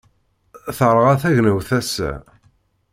Terɣa 0.77 1.13
tegnawt 1.21 1.69
ass-a. 1.79 2.11